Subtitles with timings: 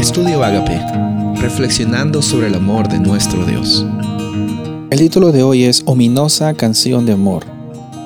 [0.00, 0.80] Estudio Agape,
[1.42, 3.84] reflexionando sobre el amor de nuestro Dios.
[4.90, 7.44] El título de hoy es Ominosa canción de amor,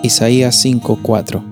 [0.02, 1.44] Isaías 5:4.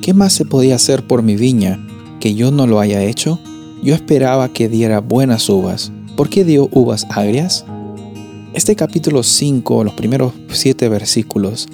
[0.00, 1.84] ¿Qué más se podía hacer por mi viña
[2.20, 3.40] que yo no lo haya hecho?
[3.82, 5.90] Yo esperaba que diera buenas uvas.
[6.16, 7.64] ¿Por qué dio uvas agrias?
[8.54, 11.68] Este capítulo 5, los primeros siete versículos,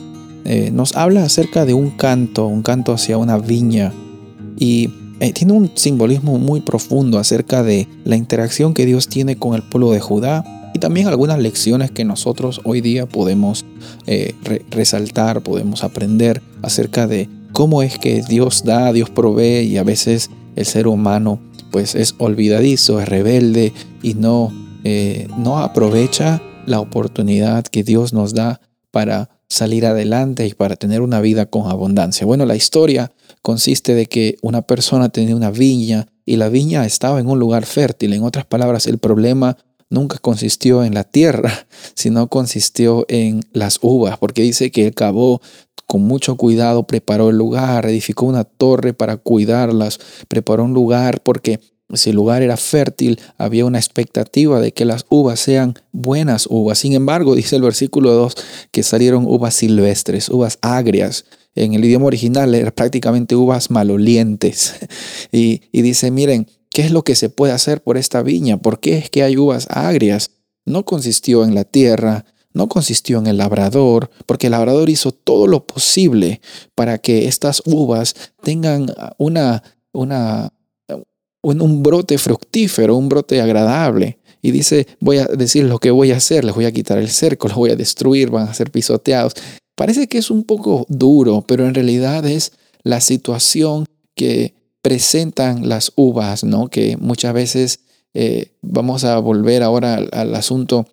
[0.46, 3.92] eh, nos habla acerca de un canto, un canto hacia una viña.
[4.58, 4.88] Y
[5.20, 9.62] eh, tiene un simbolismo muy profundo acerca de la interacción que Dios tiene con el
[9.62, 13.64] pueblo de Judá y también algunas lecciones que nosotros hoy día podemos
[14.06, 14.34] eh,
[14.70, 20.30] resaltar, podemos aprender acerca de cómo es que Dios da, Dios provee y a veces
[20.54, 21.40] el ser humano
[21.70, 24.52] pues es olvidadizo, es rebelde y no,
[24.84, 28.60] eh, no aprovecha la oportunidad que Dios nos da
[28.96, 32.24] para salir adelante y para tener una vida con abundancia.
[32.24, 37.20] Bueno, la historia consiste de que una persona tenía una viña y la viña estaba
[37.20, 38.14] en un lugar fértil.
[38.14, 39.58] En otras palabras, el problema
[39.90, 41.52] nunca consistió en la tierra,
[41.94, 45.42] sino consistió en las uvas, porque dice que él cavó
[45.86, 51.60] con mucho cuidado, preparó el lugar, edificó una torre para cuidarlas, preparó un lugar porque
[51.94, 56.78] si el lugar era fértil, había una expectativa de que las uvas sean buenas uvas.
[56.78, 58.34] Sin embargo, dice el versículo 2
[58.72, 61.26] que salieron uvas silvestres, uvas agrias.
[61.54, 64.74] En el idioma original eran prácticamente uvas malolientes.
[65.32, 68.56] Y, y dice, miren, ¿qué es lo que se puede hacer por esta viña?
[68.56, 70.30] ¿Por qué es que hay uvas agrias?
[70.64, 72.24] No consistió en la tierra,
[72.56, 76.40] no consistió en el labrador, porque el labrador hizo todo lo posible
[76.74, 78.86] para que estas uvas tengan
[79.18, 80.52] una, una
[81.52, 84.18] un, brote fructífero, un brote agradable.
[84.42, 87.08] Y dice, voy a decir lo que voy a hacer, les voy a quitar el
[87.08, 89.34] cerco, los voy a destruir, van a ser pisoteados.
[89.74, 95.92] Parece que es un poco duro, pero en realidad es la situación que presentan las
[95.96, 96.68] uvas, ¿no?
[96.68, 97.80] Que muchas veces
[98.14, 100.86] eh, vamos a volver ahora al, asunto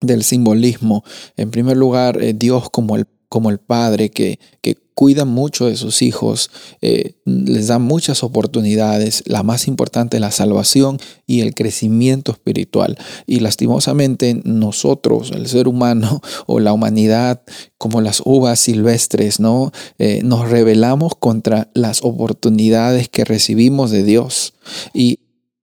[0.00, 1.04] del simbolismo.
[1.36, 5.76] En primer lugar, eh, Dios como el como el padre que, que cuida mucho de
[5.76, 12.32] sus hijos, eh, les da muchas oportunidades, la más importante la salvación y el crecimiento
[12.32, 12.96] espiritual.
[13.26, 17.42] Y lastimosamente nosotros, el ser humano o la humanidad,
[17.76, 19.70] como las uvas silvestres, ¿no?
[19.98, 24.54] Eh, nos rebelamos contra las oportunidades que recibimos de Dios.
[24.94, 25.18] Y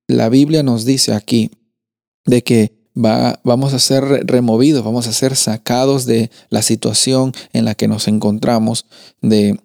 [0.08, 1.50] la Biblia nos dice aquí
[2.26, 7.76] de que vamos a ser removidos, vamos a ser sacados de la situación en la
[7.76, 8.86] que nos encontramos
[9.22, 9.60] de,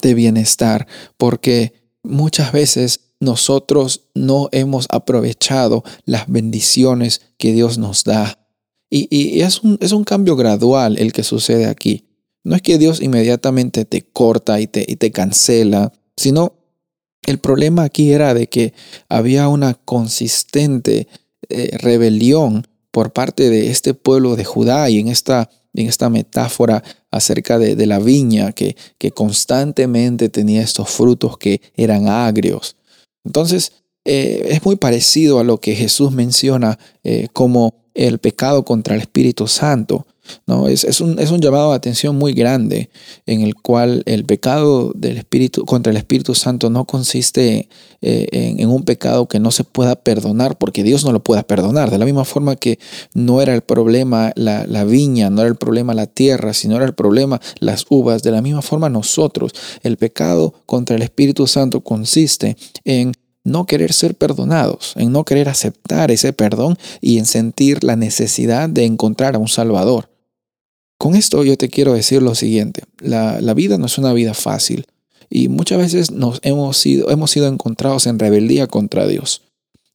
[0.00, 0.86] de bienestar,
[1.16, 8.38] porque muchas veces nosotros no hemos aprovechado las bendiciones que Dios nos da.
[8.90, 12.08] Y, es, un, es, un, cambio gradual el que sucede aquí.
[12.44, 16.52] No es que Dios inmediatamente te corta y te, y te cancela, sino
[17.24, 18.74] el problema aquí era de que
[19.08, 21.08] había una consistente
[21.48, 26.82] eh, rebelión por parte de este pueblo de Judá y en esta, en esta metáfora
[27.10, 32.76] acerca de, la viña que, que, constantemente tenía estos frutos que eran agrios.
[33.24, 33.72] Entonces,
[34.04, 39.00] eh, es muy parecido a lo que Jesús menciona eh, como el pecado contra el
[39.00, 40.06] Espíritu Santo.
[40.46, 40.68] ¿No?
[40.68, 42.90] Es, es, un, es, un, llamado de atención muy grande
[43.26, 47.68] en el cual el pecado del Espíritu contra el Espíritu Santo no consiste
[48.00, 51.90] eh, en, un pecado que no se pueda perdonar, porque Dios no lo pueda perdonar.
[51.90, 52.78] De la misma forma que
[53.14, 56.84] no era el problema la, la viña, no era el problema la tierra, sino era
[56.84, 58.22] el problema las uvas.
[58.22, 59.52] De la misma forma nosotros,
[59.82, 63.12] el pecado contra el Espíritu Santo consiste en
[63.44, 68.68] no querer ser perdonados, en no querer aceptar ese perdón y en sentir la necesidad
[68.68, 70.11] de encontrar a un Salvador.
[71.02, 74.86] Con esto yo te quiero decir lo siguiente, la, vida no es una vida fácil
[75.28, 79.42] y muchas veces nos hemos sido, hemos sido encontrados en rebeldía contra Dios.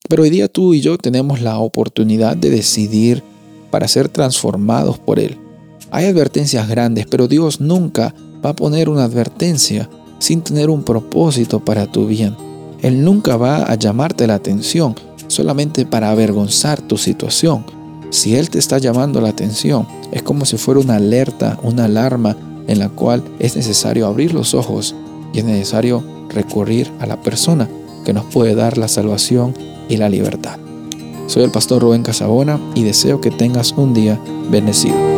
[0.10, 3.24] Pero hoy día tú y yo tenemos la oportunidad de decidir
[3.72, 5.38] para ser transformados por Él.
[5.92, 8.14] Hay advertencias grandes, pero Dios nunca
[8.46, 12.36] va a poner una advertencia sin tener un propósito para tu bien.
[12.82, 14.94] Él nunca va a llamarte la atención
[15.28, 17.77] solamente para avergonzar tu situación.
[18.10, 22.36] Si Él te está llamando la atención, es como si fuera una alerta, una alarma
[22.68, 24.96] en la cual es necesario abrir los ojos
[25.34, 27.70] y es necesario recurrir a la persona
[28.06, 29.54] que nos puede dar la salvación
[29.90, 30.58] y la libertad.
[31.28, 34.20] Soy el pastor Rubén Casabona y deseo que tengas un día
[34.50, 35.17] bendecido.